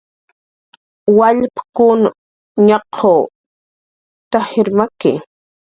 [1.17, 2.01] "Wallpkun
[2.67, 3.15] ñaq'w
[4.31, 5.11] t""ajir maki"